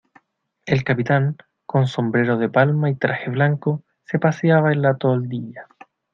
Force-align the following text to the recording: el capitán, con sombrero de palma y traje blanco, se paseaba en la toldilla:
el 0.65 0.83
capitán, 0.83 1.37
con 1.67 1.85
sombrero 1.85 2.39
de 2.39 2.49
palma 2.49 2.89
y 2.89 2.95
traje 2.95 3.29
blanco, 3.29 3.83
se 4.03 4.17
paseaba 4.17 4.71
en 4.73 4.81
la 4.81 4.97
toldilla: 4.97 5.67